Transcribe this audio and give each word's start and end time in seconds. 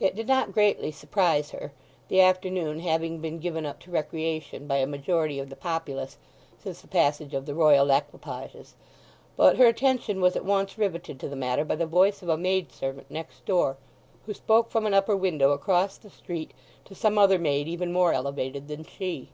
It 0.00 0.16
did 0.16 0.26
not 0.26 0.50
greatly 0.50 0.90
surprise 0.90 1.52
her, 1.52 1.70
the 2.08 2.20
afternoon 2.20 2.80
having 2.80 3.20
been 3.20 3.38
given 3.38 3.64
up 3.64 3.78
to 3.82 3.92
recreation 3.92 4.66
by 4.66 4.78
a 4.78 4.88
majority 4.88 5.38
of 5.38 5.50
the 5.50 5.54
populace 5.54 6.18
since 6.60 6.80
the 6.80 6.88
passage 6.88 7.32
of 7.32 7.46
the 7.46 7.54
Royal 7.54 7.88
equipages. 7.92 8.74
But 9.36 9.58
her 9.58 9.66
attention 9.66 10.20
was 10.20 10.34
at 10.34 10.44
once 10.44 10.76
riveted 10.76 11.20
to 11.20 11.28
the 11.28 11.36
matter 11.36 11.64
by 11.64 11.76
the 11.76 11.86
voice 11.86 12.22
of 12.22 12.28
a 12.28 12.36
maid 12.36 12.72
servant 12.72 13.08
next 13.08 13.44
door, 13.46 13.76
who 14.26 14.34
spoke 14.34 14.68
from 14.68 14.84
an 14.84 14.94
upper 14.94 15.14
window 15.16 15.52
across 15.52 15.96
the 15.96 16.10
street 16.10 16.50
to 16.86 16.96
some 16.96 17.16
other 17.16 17.38
maid 17.38 17.68
even 17.68 17.92
more 17.92 18.12
elevated 18.12 18.66
than 18.66 18.82
she. 18.84 19.30